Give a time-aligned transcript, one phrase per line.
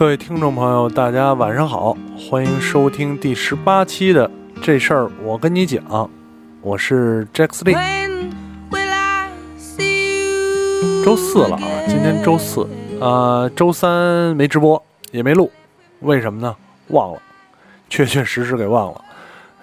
[0.00, 4.30] 各位听众朋友，大家晚上好，欢迎收听第十八期的
[4.62, 6.10] 这事儿我跟你讲，
[6.62, 7.76] 我是 Jack Lee。
[11.04, 12.66] 周四了啊，今天周四，
[12.98, 14.82] 呃，周三没直播
[15.12, 15.52] 也没录，
[16.00, 16.56] 为什么呢？
[16.88, 17.20] 忘了，
[17.90, 19.04] 确确实实给忘了。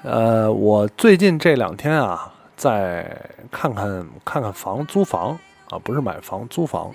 [0.04, 3.20] 呃，我最近这两天啊，在
[3.50, 5.32] 看看看看房租房
[5.72, 6.92] 啊，不是买房租房。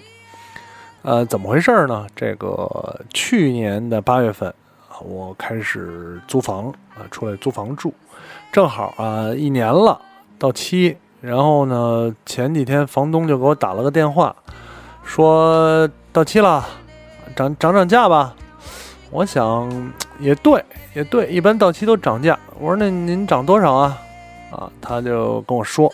[1.03, 2.07] 呃，怎么回事呢？
[2.15, 4.49] 这个去年的八月份
[4.89, 7.93] 啊，我开始租房啊，出来租房住，
[8.53, 10.01] 正好啊一年了
[10.39, 14.35] 到期，然后呢前几天房东就给我打了个电话，
[15.03, 16.65] 说到期了，
[17.35, 18.33] 涨涨涨价吧。
[19.11, 20.65] 我想也对
[20.95, 22.39] 也对，一般到期都涨价。
[22.61, 23.99] 我说那您涨多少啊？
[24.53, 25.93] 啊，他就跟我说，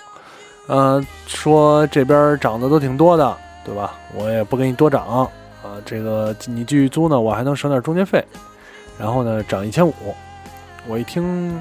[0.66, 3.36] 呃，说这边涨的都挺多的。
[3.68, 3.92] 对吧？
[4.14, 5.28] 我也不给你多涨
[5.62, 8.24] 啊，这个你继续租呢，我还能省点中介费。
[8.98, 9.92] 然后呢，涨一千五。
[10.88, 11.60] 我一听，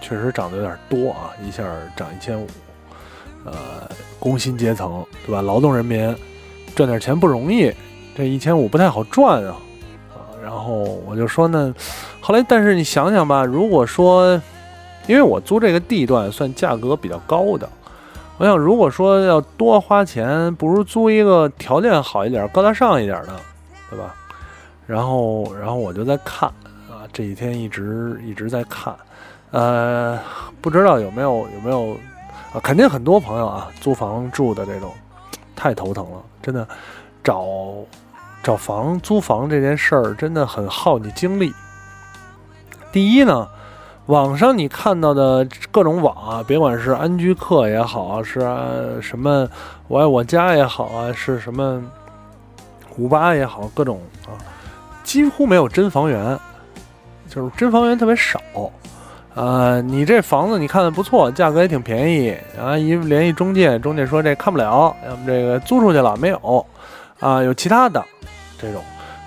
[0.00, 1.62] 确实涨得有点多啊，一下
[1.94, 2.44] 涨一千五。
[3.44, 3.88] 呃，
[4.18, 5.40] 工薪阶层对吧？
[5.42, 6.12] 劳动人民
[6.74, 7.72] 赚点钱不容易，
[8.16, 9.56] 这一千五不太好赚啊。
[10.12, 11.72] 啊，然后我就说呢，
[12.20, 14.32] 后来但是你想想吧，如果说，
[15.06, 17.70] 因为我租这个地段算价格比较高的。
[18.36, 23.36] 我想，如果说要多花钱，不如租一个条件好一点、高大上一点的，
[23.88, 24.12] 对吧？
[24.88, 26.48] 然后，然后我就在看
[26.90, 28.92] 啊，这几天一直一直在看，
[29.52, 30.18] 呃，
[30.60, 31.92] 不知道有没有有没有
[32.52, 32.58] 啊？
[32.60, 34.92] 肯定很多朋友啊，租房住的这种
[35.54, 36.66] 太头疼了，真的，
[37.22, 37.46] 找
[38.42, 41.54] 找房租房这件事儿真的很耗你精力。
[42.90, 43.48] 第一呢。
[44.06, 48.40] 网上你看到的各种网啊，别管是安居客也好，是
[49.00, 49.48] 什么
[49.88, 51.82] 我爱我家也好啊，是什么
[52.98, 54.36] 五八也好，各种啊，
[55.02, 56.38] 几乎没有真房源，
[57.30, 58.38] 就是真房源特别少。
[59.34, 66.66] 呃，你这房子你看的不错，价格也挺便宜啊，一联系中介，中介说这看不了，要么这个租出去了没有
[67.20, 68.04] 啊，有其他的
[68.60, 68.82] 这种，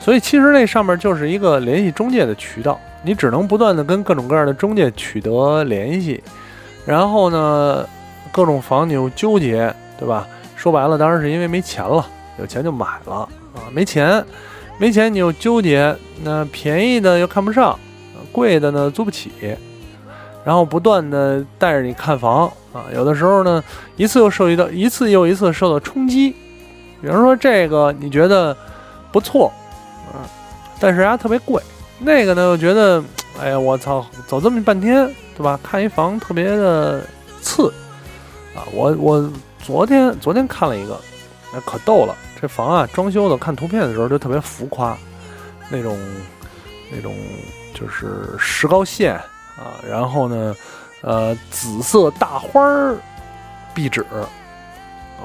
[0.07, 2.79] 所以其实那上面就是一个联系中介的渠道。
[3.03, 6.23] 你只能不断的跟各种各样的中介取得联系，
[6.85, 7.85] 然后呢，
[8.31, 10.25] 各种房你又纠结，对吧？
[10.55, 12.07] 说白了，当然是因为没钱了，
[12.39, 13.15] 有钱就买了
[13.53, 14.23] 啊，没钱，
[14.77, 17.77] 没钱你又纠结，那便宜的又看不上，
[18.31, 19.29] 贵的呢租不起，
[20.45, 23.61] 然后不断的带着你看房啊，有的时候呢，
[23.97, 26.29] 一次又受到一次又一次受到冲击，
[27.01, 28.55] 比如说这个你觉得
[29.11, 29.51] 不错，
[30.79, 31.61] 但是啊特别贵。
[31.99, 33.03] 那个呢，我觉得，
[33.41, 35.59] 哎呀，我操，走这么半天，对吧？
[35.63, 37.03] 看一房特别的
[37.41, 37.73] 次，
[38.55, 39.31] 啊，我我
[39.63, 40.99] 昨天昨天看了一个，
[41.51, 44.95] 那可逗了，这房啊，装修的，看图片的时候就特别浮夸，
[45.69, 45.97] 那种
[46.91, 47.15] 那种
[47.73, 49.15] 就是石膏线
[49.57, 50.55] 啊，然后呢，
[51.01, 52.95] 呃，紫色大花儿
[53.73, 54.05] 壁纸，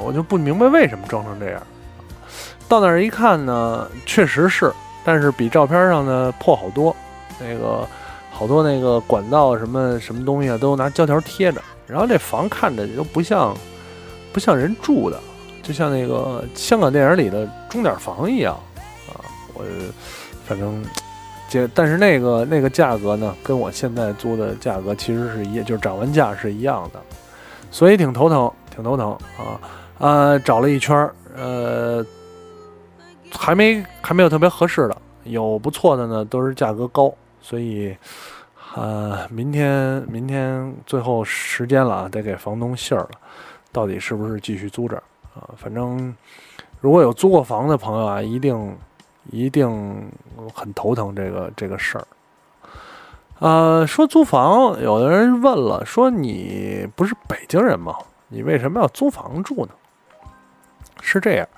[0.01, 1.63] 我就不明白为什么装成这样。
[2.67, 4.73] 到那儿一看呢，确实是。
[5.05, 6.95] 但是比照片上的破好多，
[7.41, 7.87] 那个
[8.31, 11.61] 好多那个管道什么什么东西啊，都拿胶条贴着。
[11.87, 13.55] 然后这房看着就不像，
[14.33, 15.21] 不像人住的，
[15.63, 18.55] 就像那个香港电影里的钟点房一样
[19.09, 19.21] 啊。
[19.55, 19.65] 我
[20.47, 20.83] 反正，
[21.49, 27.01] 这但是那个那个价格呢，跟我现在租的价格其实是一，就是涨完价是一样的，
[27.71, 29.61] 所以挺头疼，挺头疼啊。
[29.99, 32.05] 呃，找了一圈儿，呃。
[33.39, 37.97] 还没还没有特别合适的，有不错的呢，都是价格高，所以，
[38.75, 43.11] 呃，明天明天最后时间了啊，得给房东信儿了，
[43.73, 45.03] 到底是不是继续租这儿
[45.35, 45.49] 啊？
[45.57, 46.15] 反正
[46.81, 48.77] 如果有租过房的朋友啊，一定
[49.31, 50.11] 一定
[50.55, 52.07] 很头疼这个这个事儿。
[53.39, 57.97] 呃，说租房，有的人问了，说你不是北京人吗？
[58.29, 59.73] 你为什么要租房住呢？
[61.01, 61.49] 是这样。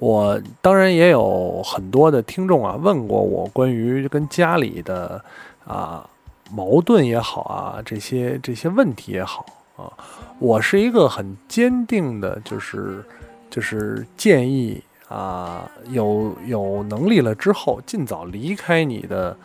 [0.00, 5.20] 我当然也有很多的听众啊问过我关于跟家里的
[5.66, 6.08] 啊
[6.52, 9.44] 矛盾也好啊这些这些问题也好
[9.76, 9.90] 啊，
[10.38, 13.04] 我是一个很坚定的，就是
[13.50, 19.36] 就是建议啊有有能力了之后尽早离开你的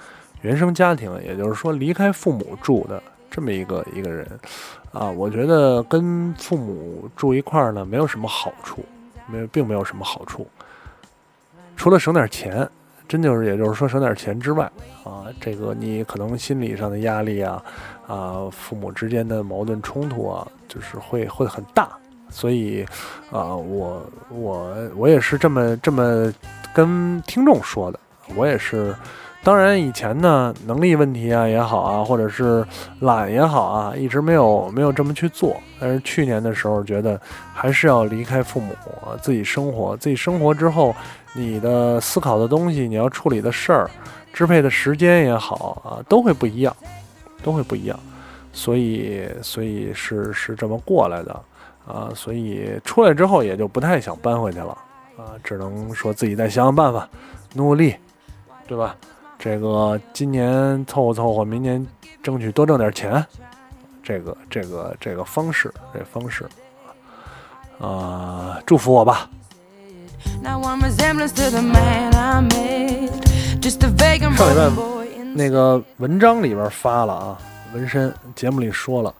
[0.44, 3.02] 原生家庭，也就是说离开父母住的
[3.32, 4.28] 这么一个一个人
[4.92, 8.86] 啊，我觉得跟父母住一块儿呢没有什么好处。
[9.28, 10.48] 没有，并没有什么好处，
[11.76, 12.68] 除了省点钱，
[13.08, 14.72] 真就是，也就是说省点钱之外，
[15.04, 17.64] 啊，这个你可能心理上的压力啊，
[18.08, 21.90] 啊，父母之间的矛盾冲突啊，就是会会很大，
[22.30, 22.86] 所以，
[23.32, 26.34] 啊，我我我也是这么这么
[26.74, 28.00] 跟听众说的
[28.36, 28.96] 我也是。
[29.44, 32.66] 当然，以前呢，能力问题啊也好啊，或者是
[33.02, 35.58] 懒也好啊，一直没有没有这么去做。
[35.82, 37.20] 但是去年的时候，觉得
[37.54, 38.74] 还是要离开父母，
[39.22, 39.98] 自己生活。
[39.98, 40.96] 自己生活之后，
[41.34, 43.92] 你的思考的东西，你要处理的事儿，
[44.32, 46.74] 支配的时间也好啊，都会不一样，
[47.44, 48.00] 都会不一样。
[48.54, 51.34] 所以，所以是是这么过来的
[51.86, 52.08] 啊。
[52.16, 54.70] 所以出来之后，也就不太想搬回去了
[55.18, 57.10] 啊，只能说自己再想想办法，
[57.56, 57.94] 努力，
[58.66, 58.96] 对吧？
[59.38, 61.86] 这个今年凑合凑合，明年
[62.22, 63.26] 争取多挣点钱，
[64.02, 66.46] 这个这个这个方式，这方式，
[67.80, 69.30] 啊，祝福我吧。
[74.36, 74.70] 上礼拜
[75.36, 77.38] 那个文章里边发了啊，
[77.74, 79.14] 纹身节目里说了，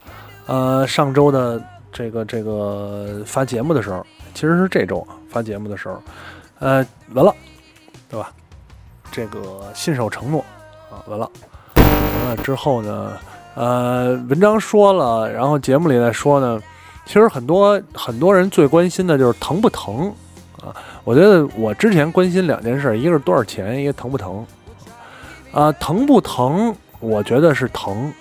[0.46, 1.62] 呃，上周的
[1.92, 6.00] 这个这个发节目的时候，其实是这周啊发节目的时候，
[6.60, 7.34] 呃，纹了，
[8.08, 8.32] 对吧？
[9.14, 10.44] 这个信守承诺
[10.90, 11.30] 啊，完了，
[11.76, 13.12] 完了之后呢，
[13.54, 16.60] 呃，文章说了，然后节目里再说呢，
[17.06, 20.12] 其实很多很多人最关心的就是疼不疼
[20.60, 20.74] 啊。
[21.04, 24.44] 我觉得我之前关心两件事，一个是多少钱，一个疼不疼
[25.52, 25.70] 啊。
[25.70, 26.74] 疼不疼？
[26.98, 28.12] 我觉得是疼，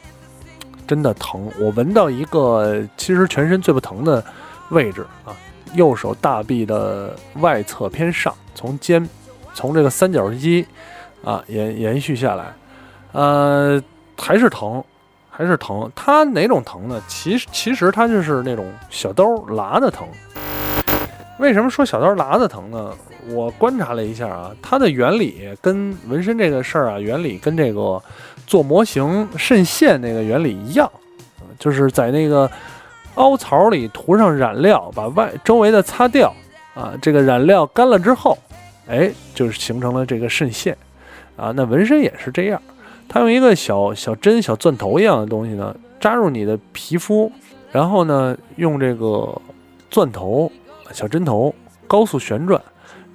[0.85, 1.51] 真的疼。
[1.59, 4.23] 我闻到一个其实全身最不疼的
[4.69, 5.33] 位置啊，
[5.73, 9.09] 右手大臂的外侧偏上，从肩。
[9.55, 10.65] 从这个三角肌，
[11.23, 12.53] 啊延延续下来，
[13.13, 13.81] 呃，
[14.17, 14.83] 还是疼，
[15.29, 15.89] 还是疼。
[15.95, 17.01] 它哪种疼呢？
[17.07, 20.07] 其实其实它就是那种小刀剌的疼。
[21.39, 22.93] 为什么说小刀剌的疼呢？
[23.29, 28.01] 我观察了一下啊，它的原理跟纹身这个事儿啊，原理跟这个
[28.45, 30.91] 做模型渗线那个原理一样，
[31.57, 32.49] 就是在那个
[33.15, 36.33] 凹槽里涂上染料，把外周围的擦掉，
[36.75, 38.37] 啊，这个染料干了之后。
[38.85, 40.77] 哎，就是形成了这个渗线，
[41.35, 42.61] 啊，那纹身也是这样，
[43.09, 47.31] 它用一个小小针、小钻头一样的东西呢，扎入你的皮肤，
[47.71, 49.41] 然后呢，用这个
[49.89, 50.51] 钻头、
[50.91, 51.53] 小针头
[51.87, 52.61] 高速旋转，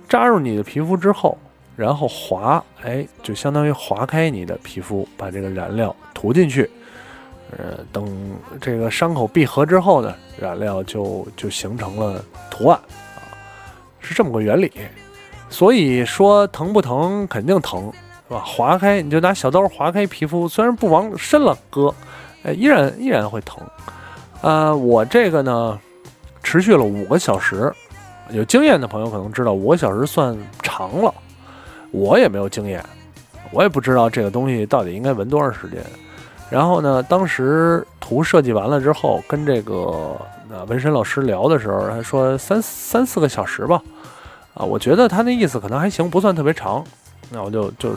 [0.08, 1.38] 扎入你的皮肤之后，
[1.76, 6.68] 然后划，哎，就相当于划开你的皮肤，把这个染料涂进去，
[7.52, 8.04] 呃，等
[8.60, 12.76] 这个伤口闭合之后呢，染料就就形成了图案，
[13.16, 13.22] 啊，
[14.00, 14.72] 是这么个原理。
[15.50, 17.26] 所以说疼不疼？
[17.26, 17.90] 肯定疼，
[18.28, 18.42] 是吧？
[18.44, 21.92] 划开你就拿小刀划开皮肤，虽然不往深了割，
[22.42, 23.60] 哎，依然依然会疼。
[24.42, 25.78] 呃，我这个呢，
[26.42, 27.72] 持续了五个小时。
[28.30, 31.12] 有经验的朋友可能知道，五个小时算长了。
[31.90, 32.84] 我也没有经验，
[33.50, 35.82] 我也不知道这个东西到底应该纹多长时间。
[36.50, 40.14] 然后呢，当时图设计完了之后，跟这个
[40.50, 43.82] 呃纹身老师聊的时候，他说三三四个小时吧。
[44.52, 46.84] 啊，我觉得他那意思可能还行，不算特别长，
[47.30, 47.94] 那我就就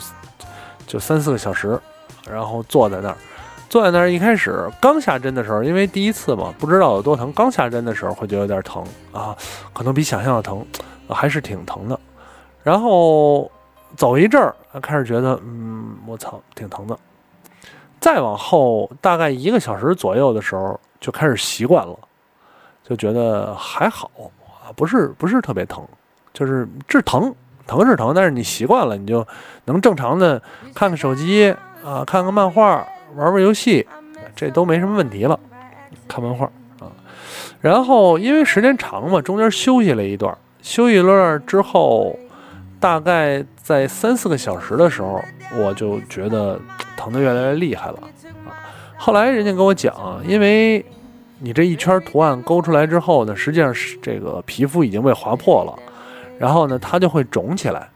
[0.86, 1.80] 就三四个小时，
[2.28, 3.16] 然后坐在那儿，
[3.68, 9.36] 坐在那儿一开始刚下针的时候，因为第一次嘛，不知道有多疼，刚下针的时候会觉得有点疼啊，
[9.72, 10.64] 可能比想象的疼，
[11.08, 11.98] 还是挺疼的。
[12.62, 13.50] 然后
[13.96, 16.98] 走一阵儿，开始觉得，嗯，我操，挺疼的。
[18.00, 21.96] 再往后大概一个小时左右的时候，就开始习惯了，
[22.84, 24.10] 就觉得还好
[24.62, 25.86] 啊，不是不是特别疼。
[26.32, 27.34] 就是治疼，
[27.66, 29.26] 疼是疼，但是你习惯了，你就
[29.66, 30.40] 能正常的
[30.74, 31.54] 看看手机
[31.84, 33.86] 啊，看看漫画，玩玩游戏，
[34.34, 35.38] 这都没什么问题了。
[36.08, 36.46] 看漫画
[36.80, 36.90] 啊，
[37.60, 42.18] 然后因为时间长嘛，中间休息了一段，休息一段之后，
[42.78, 45.22] 大概在三四个小时的时候，
[45.56, 46.60] 我就觉得
[46.96, 47.98] 疼得越来越厉害了
[48.46, 48.50] 啊。
[48.96, 49.94] 后来人家跟我讲，
[50.26, 50.84] 因为
[51.38, 55.74] 你这一圈图案勾出来之后呢，实际上是这个皮肤已经被划破了。
[56.42, 57.88] 然后呢，它就会肿起来，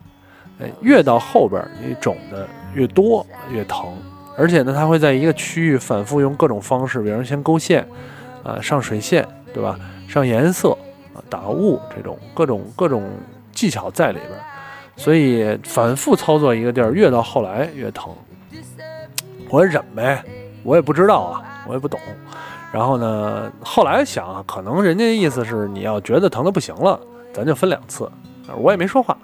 [0.60, 3.92] 哎，越到后边你肿的越多越疼，
[4.38, 7.84] 而且呢，它会在一个区域反复用各种方式，比如先勾线，
[8.44, 9.76] 啊，上水线，对吧？
[10.06, 10.78] 上颜色，
[11.28, 13.02] 打雾这种各种各种
[13.50, 14.40] 技巧在里边，
[14.94, 18.14] 所以反复操作一个地儿，越到后来越疼。
[19.50, 20.22] 我忍呗，
[20.62, 21.98] 我也不知道啊，我也不懂。
[22.70, 27.00] 然后呢，后来想，可能人家意思是你要觉得疼的不行了，
[27.34, 28.08] 咱就分两次。
[28.56, 29.16] 我也没说话，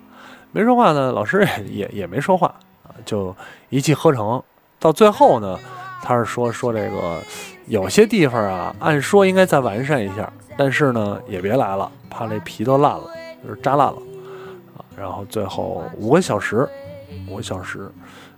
[0.51, 3.35] 没说话呢，老师也也没说话啊，就
[3.69, 4.43] 一气呵成。
[4.79, 5.59] 到最后呢，
[6.03, 7.21] 他是说说这个
[7.67, 13.05] 有些地方啊，按说应该再完善一下，但是呢，也别来了，怕这皮都烂了，
[13.45, 13.99] 就是扎烂了
[14.77, 14.85] 啊。
[14.97, 16.69] 然后最后五个小时，
[17.29, 17.89] 五个小时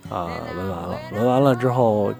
[0.09, 2.13] 啊，纹完了，纹完了之后，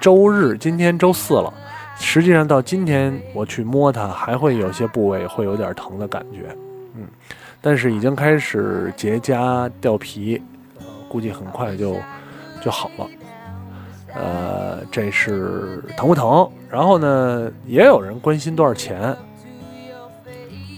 [0.00, 1.52] 周日今天周四了，
[1.98, 6.56] 实际上到今天我去摸它，还会有些部位会有点疼的感觉，
[6.94, 7.08] 嗯。
[7.60, 10.42] 但是已经开始结痂掉皮，
[11.08, 11.96] 估计很快就
[12.62, 13.06] 就好了。
[14.14, 16.50] 呃，这是疼不疼？
[16.68, 19.16] 然后呢，也有人关心多少钱。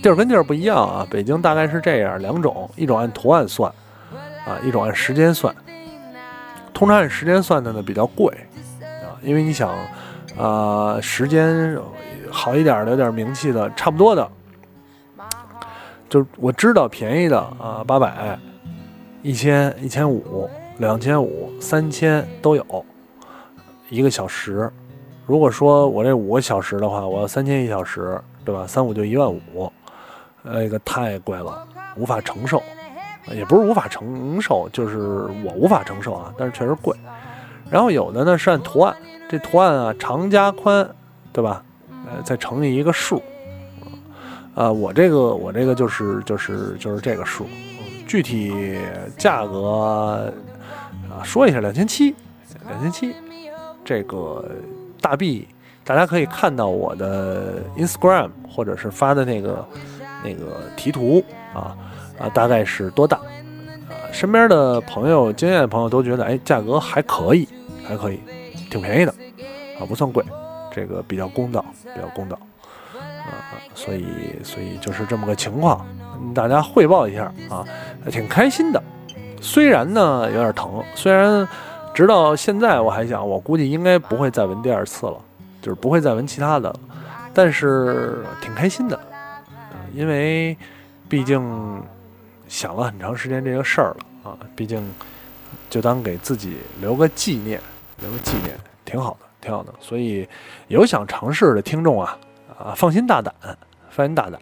[0.02, 3.72] 地儿跟地儿不一样啊，北京大概是这样两种，一种按图案算，
[4.44, 5.54] 啊，一种按时间算。
[6.74, 8.26] 通常按时间算的呢比较贵，
[8.80, 9.70] 啊，因为你想，
[10.36, 11.78] 啊，时间
[12.30, 14.28] 好一点的、有点名气的，差不多的，
[16.12, 18.38] 就是我知道便宜的啊，八百、
[19.22, 22.84] 一千、一千五、两千五、三千都有，
[23.88, 24.70] 一个小时。
[25.24, 28.66] 如果说我这五个小时的话，我要三千一小时，对吧？
[28.66, 29.72] 三五就一万五。
[30.42, 31.66] 那个太贵了，
[31.96, 32.62] 无法承受，
[33.32, 34.98] 也不是无法承受，就是
[35.42, 36.34] 我无法承受啊。
[36.36, 36.94] 但是确实贵。
[37.70, 38.94] 然后有的呢是按图案，
[39.30, 40.86] 这图案啊长加宽，
[41.32, 41.64] 对吧？
[41.88, 43.22] 呃，再乘以一个数。
[44.54, 47.46] 啊，我这个我这个就是就是就是这个数。
[48.06, 48.78] 具体
[49.16, 50.32] 价格
[51.10, 52.14] 啊说一下，两千七，
[52.68, 53.14] 两千七。
[53.84, 54.44] 这个
[55.00, 55.48] 大币
[55.84, 59.66] 大家可以看到我的 Instagram 或者是发的那个。
[60.24, 61.20] 那个题图
[61.52, 61.76] 啊
[62.16, 63.16] 啊，大概是多大？
[63.16, 67.48] 啊，身边的朋友、经验的朋友都觉得，哎，价格还可以，
[67.84, 68.20] 还可以，
[68.70, 69.12] 挺便宜的，
[69.80, 70.24] 啊，不算贵，
[70.72, 72.38] 这个比较公道，比较公道，
[73.26, 74.06] 啊， 所以，
[74.42, 75.86] 所以就是这么个情况，
[76.34, 77.64] 大家汇报一下啊，
[78.10, 78.82] 挺开心的。
[79.40, 81.46] 虽然呢有点疼，虽然
[81.92, 85.18] 直到现在我还想，我估计应该不会再纹第二次了，
[85.60, 86.74] 就是不会再纹其他的，
[87.34, 88.98] 但是挺开心的。
[89.94, 90.56] 因为，
[91.08, 91.82] 毕竟
[92.48, 94.82] 想了很长时间这个事儿了啊，毕竟
[95.68, 97.60] 就当给自己留个纪念，
[98.00, 99.74] 留个纪念，挺好的，挺好的。
[99.80, 100.26] 所以
[100.68, 102.16] 有想尝试的听众啊，
[102.62, 103.34] 啊，放心大胆，
[103.90, 104.40] 放心大胆，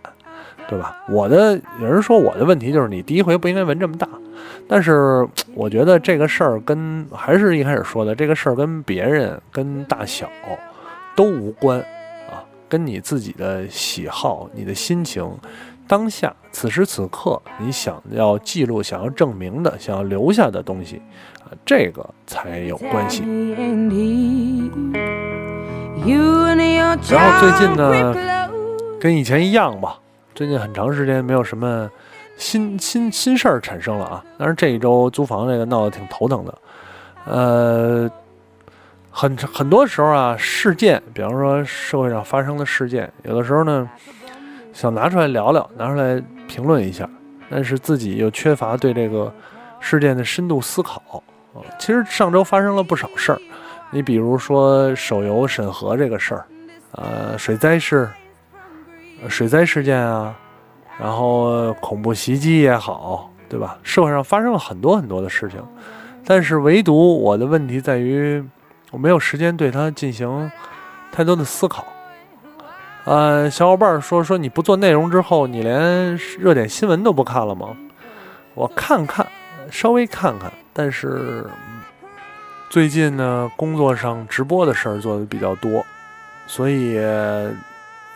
[0.69, 0.97] 对吧？
[1.09, 4.09] 我的有人说我的问题就是你第一回不应该纹这么大，
[4.69, 10.29] 但是我觉得这个事儿跟还是一开始说的这个事儿跟别人跟大小
[11.17, 11.81] 都无关
[12.29, 12.45] 啊。
[12.69, 15.29] 跟你自己的喜好、你的心情、
[15.89, 21.03] 当下此时此刻你想要记录、想要证明的、想要留下的东西
[21.43, 23.25] 啊，这个才有关系。
[27.11, 28.15] 然后最近呢，
[29.01, 29.99] 跟以前一样吧，
[30.35, 31.91] 最近很长时间没有什么
[32.37, 34.25] 新新新事儿产生了啊。
[34.39, 36.59] 但是这一周租房这个闹得挺头疼的，
[37.25, 38.11] 呃。
[39.13, 43.91] 很很多时候啊，事件，比方说社会上发生的事件，有的时候呢，
[44.73, 47.11] 想拿出来聊聊，拿出来评论一下，
[47.51, 49.31] 但是自己又缺乏对这个
[49.81, 51.03] 事件的深度思考
[51.53, 51.59] 啊。
[51.77, 53.41] 其实上周发生了不少事儿，
[53.91, 56.45] 你比如说手游审核这个事儿，
[56.93, 58.09] 呃，水灾事，
[59.29, 60.35] 水灾事件啊，
[60.99, 63.79] 然后恐怖袭击也好，对吧？
[63.83, 65.61] 社会上发生了很多很多的事情，
[66.25, 68.45] 但是唯独我的问题在于。
[68.93, 70.51] 我没有时间对它进行
[71.13, 71.87] 太多的思考。
[73.05, 77.69] 呃，小伙伴说说你不做内容之后，你连热点新闻都不看了吗？
[78.53, 79.25] 我看看，
[79.71, 81.47] 稍微看看，但是
[82.71, 85.85] 最近呢，工作上直播的事儿做的比较多，
[86.47, 86.95] 所以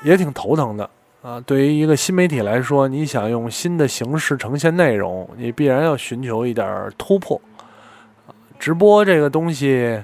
[0.04, 0.88] 也挺头疼的
[1.22, 1.40] 啊。
[1.40, 7.40] 对于一个新媒体来说，你想用新的形式呈现内容，你必然要寻求一点突破。
[8.58, 10.02] 直播这个东西。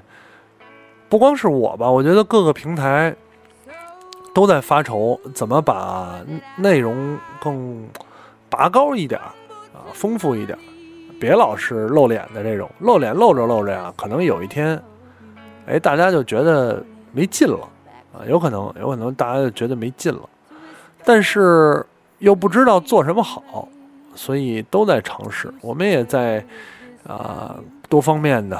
[1.08, 3.12] 不光是我吧，我觉得各个平台
[4.32, 6.20] 都在发愁怎么把
[6.56, 7.84] 内容更
[8.48, 10.56] 拔高一点啊，丰富一点，
[11.20, 14.82] 别老是露脸的这种，露脸露着露着呀，可能有一天，
[15.66, 17.60] 哎，大家就觉得没劲了
[18.14, 20.22] 啊，有可能，有可能大家就觉得没劲了，
[21.04, 21.84] 但是
[22.20, 23.68] 又不知道做什么好，
[24.14, 26.42] 所以都在尝试，我们也在
[27.06, 27.54] 啊
[27.90, 28.58] 多方面的，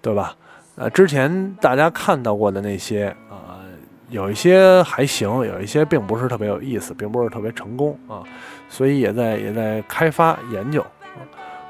[0.00, 0.34] 对吧？
[0.76, 3.60] 呃，之前大家看到过的那些啊，
[4.08, 8.22] 有一些还行，有一些并不是特别有意思，并不是特别成功啊，
[8.70, 10.82] 所以也在也在开发研究。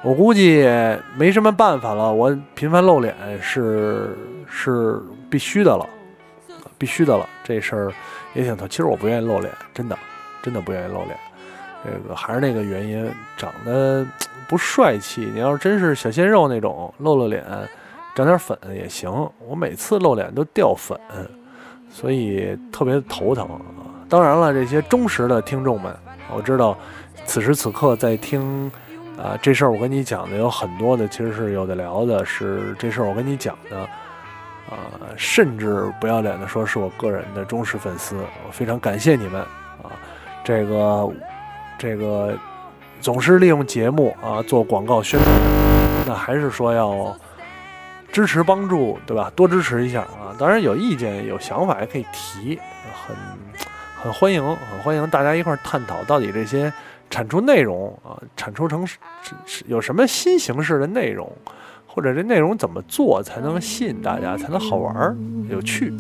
[0.03, 0.69] 我估计
[1.17, 4.17] 没什么办法了，我频繁露脸是
[4.49, 5.87] 是必须的了，
[6.79, 7.29] 必须的了。
[7.43, 7.93] 这事儿
[8.35, 9.99] 也挺头，其实我不愿意露脸，真的，
[10.43, 11.17] 真的不愿意露脸。
[11.85, 14.07] 这个还是那个原因，长得
[14.49, 15.31] 不帅气。
[15.35, 17.45] 你要是真是小鲜肉那种，露露脸。
[18.15, 19.11] 长点粉也行，
[19.47, 20.99] 我每次露脸都掉粉，
[21.89, 23.49] 所以特别头疼。
[24.09, 25.95] 当然了，这些忠实的听众们，
[26.35, 26.77] 我知道
[27.25, 28.69] 此时此刻在听
[29.19, 33.81] 啊这事儿，我跟你讲的有很多的，其实是有的聊的，是这事儿我跟你讲的
[34.71, 34.79] 啊，
[35.17, 39.41] 甚至不要脸的说是我个人的忠实粉丝，我非常感谢你们
[39.83, 39.91] 啊。
[40.45, 41.11] 这个
[41.77, 42.39] 这个
[43.01, 45.33] 总是利用节目啊做广告宣传。
[46.07, 47.15] 那还是说要
[48.11, 49.31] 支持帮助，对吧？
[49.37, 50.33] 多支持一下啊！
[50.39, 52.59] 当然有意见、有想法也可以提，
[52.95, 53.15] 很
[54.01, 56.73] 很欢迎，很欢迎大家一块儿探讨到底这些
[57.11, 58.99] 产出内容啊，产出成是
[59.47, 61.31] 是有什么新形式的内容，
[61.87, 65.17] 或者这内容怎么做才能吸引大家，才能好玩儿、
[65.49, 65.93] 有趣。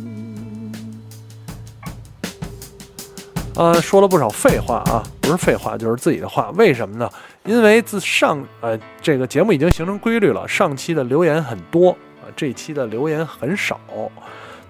[3.56, 6.50] 呃，说了不少废话啊，不是废话就是自己的话。
[6.50, 7.10] 为什么呢？
[7.44, 11.90] 因为自上呃这个节目已经形成规律了，上期的留言很多
[12.22, 13.80] 啊，这期的留言很少，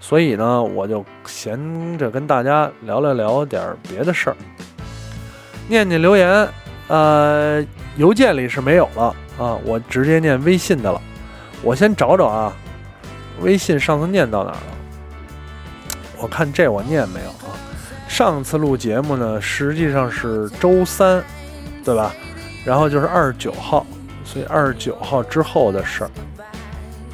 [0.00, 4.37] 所以呢，我就闲着跟大家聊聊聊点别的事儿，
[5.69, 6.49] 念念留言。
[6.89, 7.63] 呃，
[7.99, 11.01] 邮件里是没有了啊，我直接念微信的了。
[11.63, 12.53] 我先找找啊，
[13.43, 14.63] 微信上次念到哪儿了？
[16.17, 17.53] 我看这我念没有啊？
[18.09, 21.23] 上次录节目呢，实际上是周三，
[21.85, 22.11] 对吧？
[22.65, 23.87] 然后就是二十九号，
[24.25, 26.11] 所以二十九号之后的事儿。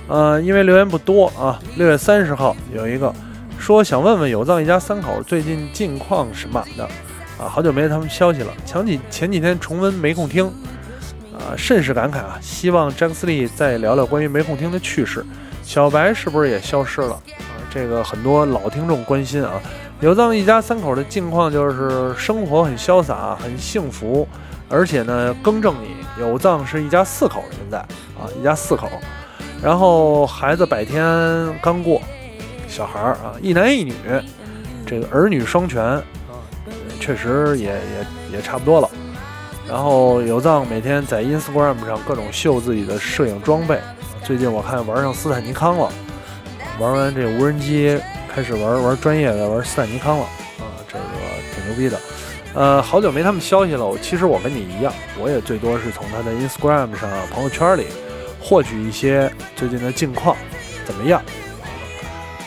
[0.07, 3.13] 呃，因为留言不多啊，六月三十号有一个
[3.59, 6.89] 说想问问有藏一家三口最近近况什么的
[7.49, 8.53] 好久没他们消息了。
[8.65, 10.47] 前几前几天重温没空听，
[11.33, 12.39] 啊，甚是感慨啊。
[12.41, 15.25] 希望詹斯利再聊聊关于没空听的趣事。
[15.63, 17.57] 小白是不是也消失了啊？
[17.71, 19.61] 这个很多老听众关心啊。
[20.01, 24.29] 有藏一家三口的境况就是生活很潇洒，很幸福，
[24.69, 28.91] 而且呢，更正你，有藏是一家四口，现在啊，一家四口，
[29.63, 31.03] 然后孩子百天
[31.63, 32.03] 刚过，
[32.69, 33.95] 小孩儿啊，一男一女，
[34.85, 35.81] 这个儿女双全，
[37.05, 38.07] 确实也也
[38.37, 38.89] 也差不多了。
[39.69, 43.79] 然后有藏每天在 Instagram 上各种秀自己的摄影装备，
[44.23, 45.93] 最近我看玩上斯坦尼康了，
[46.79, 48.01] 玩完这无人机。
[48.35, 51.05] 开始玩玩专业的，玩斯坦尼康了啊，这个
[51.55, 52.01] 挺牛逼的。
[52.55, 53.87] 呃，好久没他们消息了。
[53.87, 57.87] 我其实我跟你一样，我也最多是从他的 Instagram 上朋友圈里
[58.41, 60.37] 获取一些最近的近况，
[60.85, 61.23] 怎么样？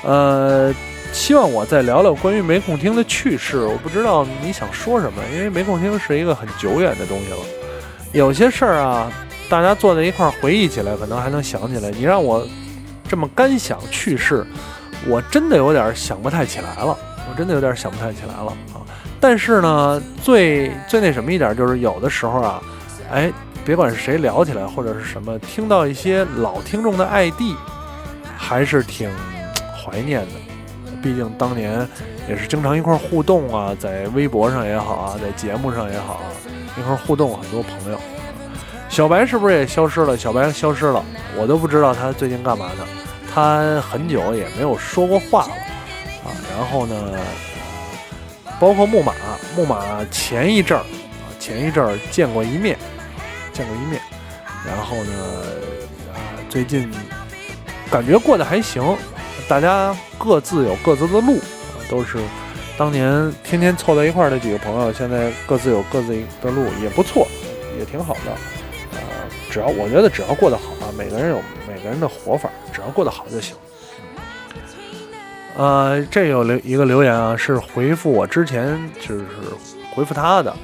[0.03, 0.73] 呃，
[1.11, 3.59] 希望我再聊聊关于没空听的趣事。
[3.65, 7.37] 我不知道你想说什么，因为没空听是一个很久远的东西了。
[8.13, 9.11] 有些事儿啊，
[9.49, 11.89] 大家坐在一块儿回忆起来，可能还能想起来。
[11.91, 12.47] 你让我
[13.07, 14.45] 这么干想趣事。
[15.07, 16.97] 我真的有点想不太起来了，
[17.29, 18.81] 我真的有点想不太起来了啊！
[19.19, 22.61] 但是呢，最最那什么一点就是有的时候啊，
[23.11, 23.31] 哎，
[23.63, 27.55] 别管是谁聊起来或者是什么，听到一些老听众的 ID，
[28.35, 29.09] 还是挺
[29.77, 30.46] 怀念的。
[31.01, 31.87] 毕竟当年
[32.27, 36.27] 也是经常一块互动啊，在微博上也好啊，在节目上也好啊，
[36.77, 37.99] 一块互动很多朋友。
[38.89, 40.17] 小白是不是也消失了？
[40.17, 41.03] 小白消失了，
[41.37, 42.87] 我都不知道他最近干嘛呢。
[43.33, 45.53] 他很久也没有说过话了
[46.23, 46.95] 啊，然后呢，
[48.59, 49.13] 包括木马，
[49.55, 52.77] 木马前一阵儿啊，前一阵儿见过一面，
[53.53, 54.01] 见过一面，
[54.65, 55.13] 然后呢，
[56.11, 56.17] 啊，
[56.49, 56.89] 最近
[57.91, 58.81] 感觉过得还行，
[59.47, 62.17] 大家各自有各自的路啊，都是
[62.77, 67.27] 当年天天凑在一块儿的几个朋友，现在各自有各自的路，也不错，
[67.79, 68.31] 也挺好的，
[68.93, 68.99] 呃，
[69.49, 71.41] 只要我觉得只要过得好啊，每个人有。
[71.67, 73.55] 每个人的活法，只要过得好就行。
[75.55, 79.25] 呃，这有留一个留言啊，是回复我之前就是
[79.93, 80.55] 回复他的，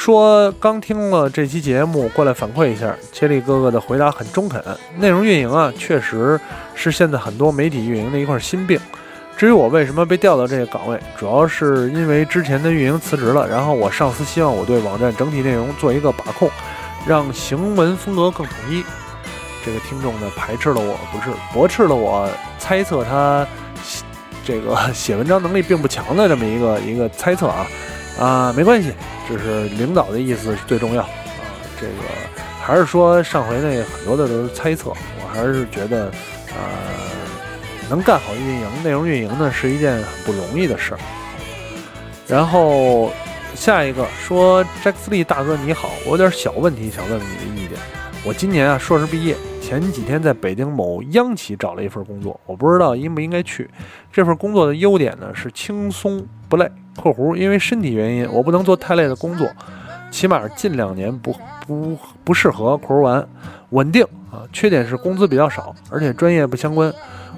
[0.00, 4.58] 说刚听了这期节目，过来反馈一下，接力哥哥的回答很中肯。
[4.96, 6.40] 内容运营啊，确实
[6.74, 8.80] 是现在很多媒体运营的一块心病。
[9.36, 16.50] 至于我为什么被调到这个岗位，主要是因为之前的运营辞职了，然后我上司希望我对网站整体内容做一个把控，
[17.06, 18.82] 让行文风格更统一。
[19.66, 22.26] 这个听众呢排斥了我，不是驳斥了我，
[22.58, 23.46] 猜测他
[24.46, 27.66] 这个写文章能力并不强的这么一个一个猜测啊
[28.18, 28.92] 啊，没关系，
[29.28, 31.08] 这是领导的意思最重要啊。
[31.80, 31.92] 这个
[32.60, 36.12] 还是说上回那很多的都是猜测，我还是觉得
[36.48, 36.56] 呃，
[37.88, 41.00] 能干好运营、内容运营呢是一件很不容易的事儿。
[42.28, 43.10] 然后
[43.54, 47.78] 下一个说，Jack Lee 大哥你好，我有点小问题想问问你的意见。
[48.22, 49.36] 我今年啊硕士毕业。
[49.62, 53.70] 前几天在北京某央企找了一份工作，我不知道应不应该去。
[54.12, 56.68] 这份工作的优点呢是轻松不累
[57.00, 59.48] （括弧因为身体原因我不能做太累的工作，
[60.10, 61.32] 起码近两年不
[61.66, 62.76] 不不适合）。
[62.78, 63.28] 括弧完
[63.68, 64.02] 稳定
[64.32, 66.92] 啊，缺点是工资比较少，而且专业不相关。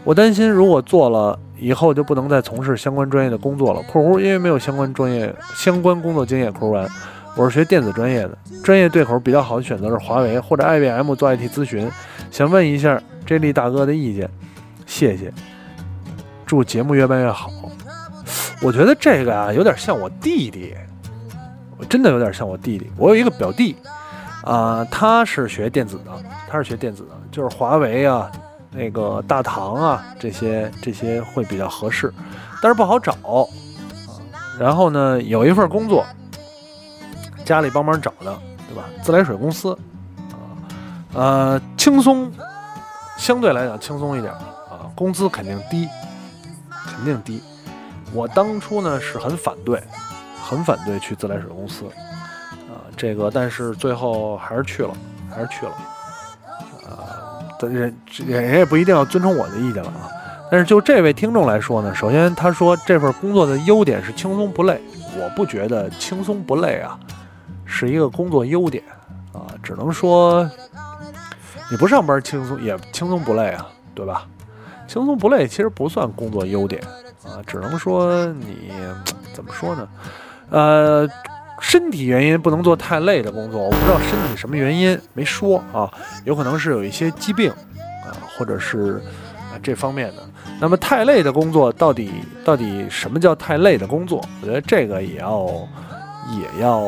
[0.05, 6.51] 我担心如果做了以后就不能再从事相关专业的工作了（括弧因为没有相关专业相关工作经验）。
[6.55, 6.89] 括弧完。
[7.35, 11.91] 我是学电子专业的，专业对口比较好的选择是华为或者 IBM 做 IT 咨询。
[12.31, 14.29] 想问一下 J 力大哥的意见，
[14.87, 15.33] 谢谢。
[16.45, 17.51] 祝节目越办越好。
[18.61, 20.75] 我觉得这个啊有点像我弟弟，
[21.79, 22.91] 我真的有点像我弟弟。
[22.99, 23.77] 我有一个表弟，
[24.45, 26.13] 啊，他是学电子的，
[26.49, 28.31] 他是学电子的，就是华为啊，
[28.71, 32.13] 那个大唐啊，这些这些会比较合适，
[32.61, 33.49] 但是不好找啊。
[34.61, 36.05] 然后呢，有一份工作，
[37.45, 38.85] 家里帮忙找的，对吧？
[39.03, 39.77] 自来水公司
[40.33, 40.39] 啊，
[41.15, 42.31] 呃，轻松，
[43.17, 45.89] 相对来讲轻松一点啊，工资肯定低，
[46.87, 47.43] 肯定低。
[48.13, 49.83] 我当初呢是很反对，
[50.43, 51.85] 很反对去自来水公司。
[51.87, 54.95] 啊这个，但是最后还是去了，
[55.31, 55.73] 还是去了，
[56.89, 60.09] 呃，人人也不一定要遵从我的意见了啊。
[60.51, 64.81] 但是就这位听众来说呢，首先他说这份工作的优点是轻松不累，
[65.17, 66.99] 我不觉得轻松不累啊
[67.73, 68.85] 是一个工作优点
[69.33, 70.49] 啊，只能说
[71.71, 74.29] 你不上班轻松也轻松不累啊，对吧？
[74.87, 76.81] 轻松不累其实不算工作优点
[77.25, 78.71] 啊，只能说你
[79.33, 79.89] 怎么说呢？
[80.51, 81.09] 呃。
[81.61, 85.89] 身体原因不能做太累的工作，我不知道身体什么原因没说啊，
[86.25, 87.53] 有可能是有一些疾病
[88.05, 89.01] 啊，或者是
[89.39, 90.25] 啊这方面的。
[90.61, 92.11] 那么太累的工作到底
[92.45, 94.21] 到底什么叫太累的工作？
[94.41, 95.47] 我觉得这个也要
[96.33, 96.81] 也要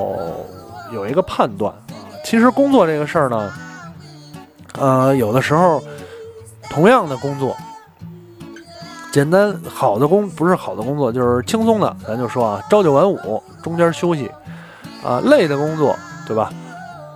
[0.94, 2.08] 有一个判断啊。
[2.24, 3.52] 其实工作这个事儿呢，
[4.78, 5.82] 呃，有的时候
[6.70, 7.54] 同样的工作，
[9.12, 14.30] 简单好的工不是好的工作，就是轻松的，咱就说啊，朝九晚五，中间休息。
[15.04, 15.94] 啊，累的工作，
[16.26, 16.50] 对吧？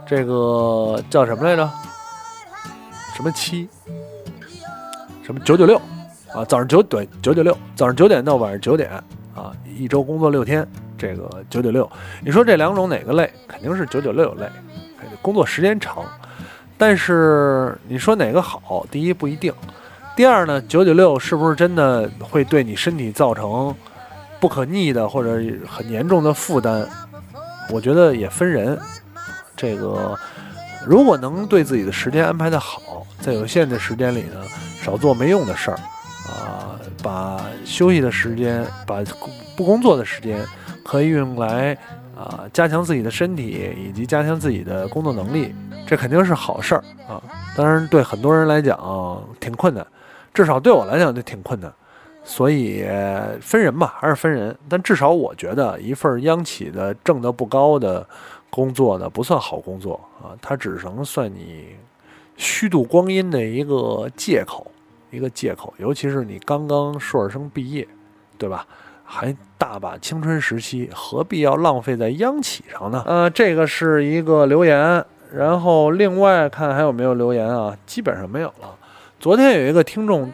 [0.06, 1.66] 这个叫什么来着？
[3.16, 3.66] 什么七？
[5.22, 5.78] 什么九九六？
[6.34, 8.90] 啊，早上九对九九六，早上九点到晚上九点，
[9.34, 11.88] 啊，一周工作六天，这个九九六。
[12.22, 13.32] 你说这两种哪个累？
[13.46, 14.46] 肯定是九九六累，
[15.22, 16.04] 工作时间长。
[16.76, 18.86] 但是你说哪个好？
[18.90, 19.52] 第一不一定，
[20.14, 23.74] 第二呢，九九六是不是真的会对你身体造成
[24.38, 26.86] 不可逆的或者很严重的负担？
[27.70, 28.78] 我觉得也分人，
[29.56, 30.16] 这个
[30.86, 34.40] 如果能对自己的时间安排的好，在有限的时间里呢，
[34.80, 35.78] 少做没用的事儿，
[36.28, 39.02] 啊，把休息的时间，把
[39.56, 40.46] 不工作的时间，
[40.88, 41.76] 可以用来
[42.16, 45.54] 啊加强自己的身体以及加强自己的工作能力，
[45.86, 47.22] 这肯定是好事儿啊。
[47.54, 49.86] 当然，对很多人来讲挺困难，
[50.32, 51.70] 至少对我来讲就挺困难。
[52.24, 52.86] 所以
[53.42, 54.56] 分人吧，还是分人。
[54.66, 58.06] 但至少我觉得，一份央企的挣得不高的
[58.48, 61.76] 工作呢，不算好工作啊，它只能算你
[62.38, 64.66] 虚度光阴的一个借口，
[65.10, 65.74] 一个借口。
[65.76, 67.86] 尤其是你刚刚硕士生毕业，
[68.38, 68.66] 对吧？
[69.10, 73.02] 还大把青春时期，何必要浪费在央企上呢？
[73.06, 75.02] 呃，这个是一个留言，
[75.34, 77.74] 然后另外看还有没有留言啊？
[77.86, 78.76] 基本上没有了。
[79.18, 80.30] 昨天有一个听众。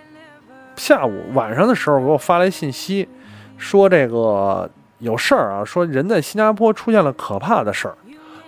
[0.77, 3.09] 下午晚上的时候给我发来信息，
[3.57, 7.95] 说这个有事儿啊，说人在新加坡出现了可怕的事儿。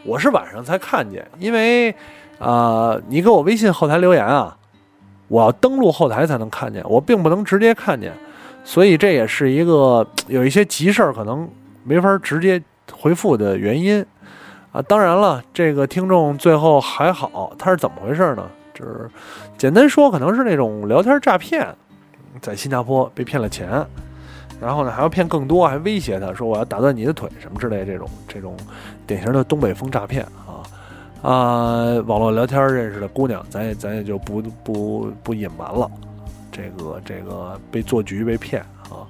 [0.03, 1.95] 我是晚上才看见，因为
[2.41, 4.57] 啊，你给我微信后台留言啊，
[5.29, 8.13] 我要登录后台才能看见，我并不能直接看见，
[8.67, 11.49] 所以这也是一个 有一些急事儿可能
[11.85, 12.61] 没法直接
[12.93, 14.05] 回复的原因
[14.73, 14.83] 啊。
[14.83, 18.45] 当然了，这个听众最后还好，他是怎么回事呢？
[18.75, 19.09] 就是
[19.57, 21.73] 简单说，可能是那种聊天诈骗。
[22.43, 23.87] 在新加坡被骗了钱，
[24.61, 28.55] 然后呢还要骗更多，还威胁他说我要打断你的腿什么之类这种这种
[29.07, 30.61] 典型的东北风诈骗啊
[31.23, 31.85] 啊！
[32.07, 35.91] 网络聊天认识的姑娘，咱也咱也就不不不隐瞒了，
[36.57, 39.05] 这个这个被做局被骗啊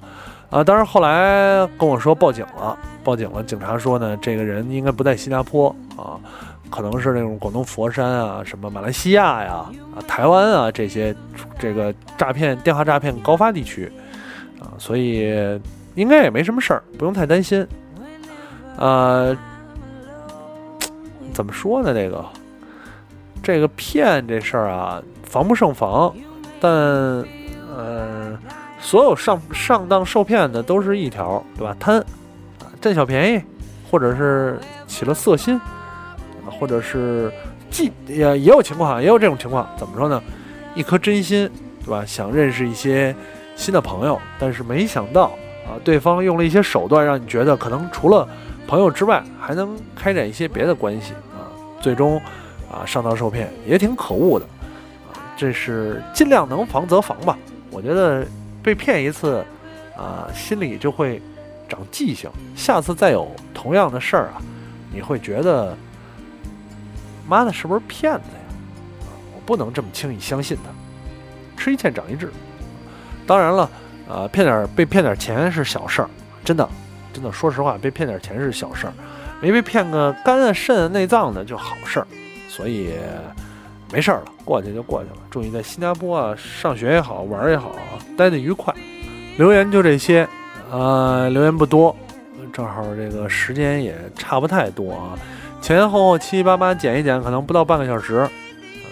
[0.49, 0.63] 啊！
[0.63, 6.19] 当然后来跟我说报警了，报警了，警察说呢，这个人应该不在新加坡啊。
[6.69, 11.15] 可能是那种广东佛山啊，什么马来西亚呀、啊台湾啊这些，
[11.57, 13.89] 这个诈骗电话诈骗高发地区
[14.59, 15.31] 啊，所以
[15.95, 17.65] 应该也没什么事儿，不用太担心。
[18.75, 19.33] 呃，
[21.33, 21.93] 怎么说呢？
[21.93, 22.25] 这个
[23.41, 26.13] 这个骗这事儿啊，防不胜防。
[26.59, 27.23] 但
[27.77, 28.37] 呃，
[28.81, 31.75] 所有上上当受骗的都是一条，对吧？
[31.79, 32.03] 贪
[32.81, 33.41] 占小便宜，
[33.91, 35.59] 或者是起了色心。
[36.59, 37.29] 或者是，
[37.69, 40.23] 既也也有情况，也有这种情况，怎么说呢？
[40.73, 41.47] 一颗真心，
[41.83, 42.05] 对吧？
[42.05, 43.13] 想认识一些
[43.55, 45.25] 新的朋友，但是没想到
[45.67, 48.27] 啊，对方用了一些手段，让你觉得可能除了
[48.65, 52.17] 朋友之外，还能开展一些别的关系啊，最终
[52.71, 54.45] 啊上当受骗，也挺可恶的
[55.11, 55.19] 啊。
[55.35, 57.37] 这是尽量能防则防吧。
[57.71, 58.25] 我觉得
[58.63, 59.43] 被骗一次
[59.95, 61.21] 啊，心里就会
[61.67, 64.41] 长记性，下次再有同样的事儿啊，
[64.93, 65.75] 你会觉得。
[67.29, 69.05] 妈的，是不是骗子呀？
[69.35, 71.61] 我不能这么轻易相信他。
[71.61, 72.31] 吃一堑长一智。
[73.25, 73.69] 当然了，
[74.07, 76.09] 呃，骗点被骗点钱是小事儿，
[76.45, 76.65] 真的，
[77.11, 78.93] 真的，说实话，被骗点钱是小事儿，
[79.41, 82.07] 没被骗个肝啊、肾啊、内脏的就好事儿。
[82.47, 82.93] 所以
[83.91, 85.15] 没事儿了，过去就过去了。
[85.29, 87.75] 祝你在新加坡啊，上学也好，玩也好，
[88.17, 88.73] 待得愉快。
[89.37, 90.27] 留言就这些，
[90.71, 91.95] 呃，留言不多，
[92.51, 95.17] 正好这个时间也差不太多啊，
[95.61, 98.27] 前后七七八八剪一剪，可能不到半个小时。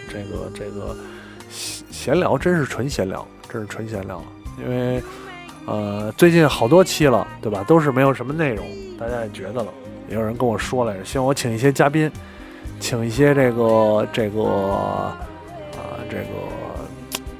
[0.07, 0.95] 这个这个
[1.91, 4.23] 闲聊真是纯闲聊，真是纯闲聊，
[4.63, 5.03] 因为
[5.65, 7.65] 呃最近好多期了，对吧？
[7.67, 8.65] 都是没有什么内容，
[8.97, 9.67] 大家也觉得了。
[10.07, 12.09] 也有人跟我说来着，希望我请一些嘉宾，
[12.79, 15.17] 请一些这个这个啊
[16.09, 16.25] 这个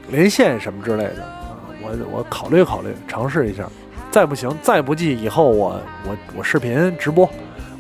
[0.10, 3.67] 连线什么之类的啊，我我考虑考虑，尝试一下。
[4.12, 7.30] 再不行，再不济，以后我我我视频直播，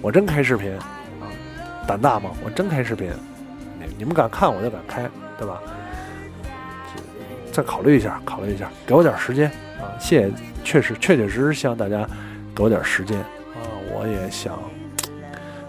[0.01, 1.31] 我真开视频啊，
[1.87, 2.29] 胆大吗？
[2.43, 3.09] 我真开视频，
[3.79, 5.61] 你你们敢看我就敢开，对吧？
[7.53, 9.95] 再考虑一下，考虑一下，给我点时间啊！
[9.97, 12.05] 谢谢，确实确确实实希望大家
[12.53, 13.63] 给我点时间啊！
[13.93, 14.59] 我也想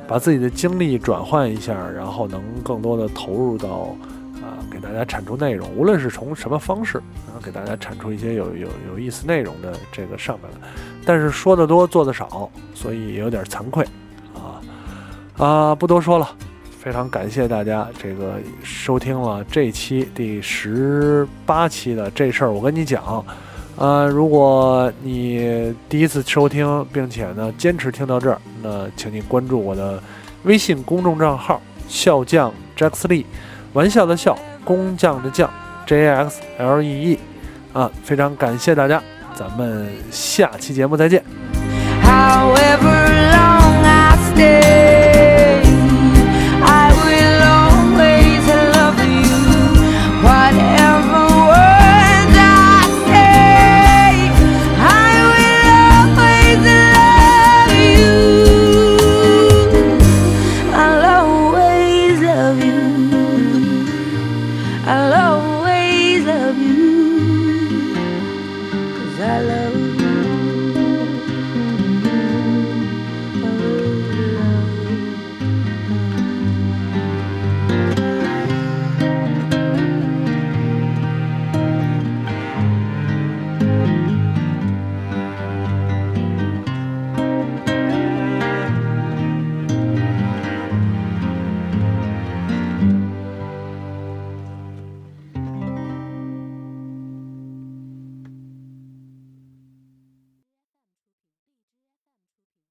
[0.08, 3.96] 把自己的精力转换一下，然后能更多的投入到
[4.36, 10.68] 啊，给大家产出内容，无论是从什么方式，然后给大家产出一些有有有意思内容的这个上面来。
[11.04, 13.86] 但是说的多，做的少，所以有点惭愧
[14.34, 14.62] 啊
[15.44, 15.74] 啊！
[15.74, 16.28] 不多说了。
[16.78, 23.24] 非常感谢大家这个收听了这期第十八期的这事儿，我跟你讲，
[23.76, 30.02] 呃，如果你第一次收听，并且呢坚持听到这儿，那请你关注我的
[30.44, 33.26] 微信公众账号“笑匠 Jaxlee”，
[33.74, 34.34] 玩笑的笑，
[34.64, 35.50] 工匠的匠
[35.86, 37.18] ，J X L E E，
[37.74, 39.02] 啊，非常感谢大家，
[39.34, 41.22] 咱们下期节目再见。
[42.02, 42.95] However